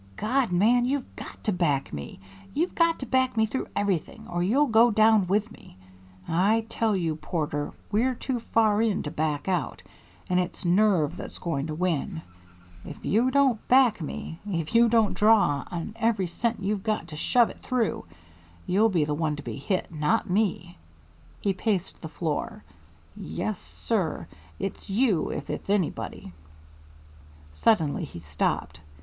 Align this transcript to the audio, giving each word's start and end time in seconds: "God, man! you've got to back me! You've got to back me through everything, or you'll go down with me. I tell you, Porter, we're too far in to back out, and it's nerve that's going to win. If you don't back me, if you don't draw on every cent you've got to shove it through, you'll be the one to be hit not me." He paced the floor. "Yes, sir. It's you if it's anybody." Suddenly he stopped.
"God, 0.15 0.51
man! 0.51 0.85
you've 0.85 1.15
got 1.15 1.43
to 1.43 1.51
back 1.53 1.93
me! 1.93 2.19
You've 2.55 2.73
got 2.73 2.97
to 3.01 3.05
back 3.05 3.37
me 3.37 3.45
through 3.45 3.67
everything, 3.75 4.27
or 4.27 4.41
you'll 4.41 4.65
go 4.65 4.89
down 4.89 5.27
with 5.27 5.51
me. 5.51 5.77
I 6.27 6.65
tell 6.69 6.95
you, 6.95 7.15
Porter, 7.17 7.73
we're 7.91 8.15
too 8.15 8.39
far 8.39 8.81
in 8.81 9.03
to 9.03 9.11
back 9.11 9.47
out, 9.47 9.83
and 10.27 10.39
it's 10.39 10.65
nerve 10.65 11.17
that's 11.17 11.37
going 11.37 11.67
to 11.67 11.75
win. 11.75 12.23
If 12.83 13.05
you 13.05 13.29
don't 13.29 13.67
back 13.67 14.01
me, 14.01 14.39
if 14.51 14.73
you 14.73 14.89
don't 14.89 15.13
draw 15.13 15.65
on 15.69 15.93
every 15.97 16.25
cent 16.25 16.63
you've 16.63 16.81
got 16.81 17.07
to 17.09 17.15
shove 17.15 17.51
it 17.51 17.61
through, 17.61 18.05
you'll 18.65 18.89
be 18.89 19.05
the 19.05 19.13
one 19.13 19.35
to 19.35 19.43
be 19.43 19.57
hit 19.57 19.91
not 19.93 20.27
me." 20.27 20.77
He 21.41 21.53
paced 21.53 22.01
the 22.01 22.09
floor. 22.09 22.63
"Yes, 23.15 23.59
sir. 23.61 24.25
It's 24.57 24.89
you 24.89 25.29
if 25.29 25.47
it's 25.51 25.69
anybody." 25.69 26.33
Suddenly 27.51 28.05
he 28.05 28.17
stopped. 28.19 28.79